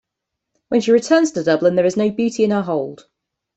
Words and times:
And 0.55 0.63
when 0.69 0.81
she 0.81 0.91
returns 0.93 1.29
to 1.33 1.43
Dublin 1.43 1.75
there 1.75 1.85
is 1.85 1.95
no 1.95 2.09
booty 2.09 2.43
in 2.43 2.49
her 2.49 2.63
hold. 2.63 3.07